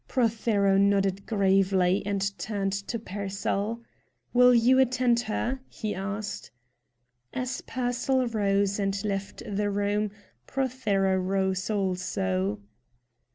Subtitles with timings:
[0.07, 3.83] Prothero nodded gravely, and turned to Pearsall.
[4.33, 6.49] "Will you attend her?" he asked.
[7.35, 10.09] As Pearsall rose and left the room,
[10.47, 12.61] Prothero rose also.